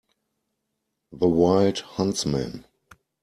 The 1.11 1.27
wild 1.27 1.77
huntsman. 1.81 2.65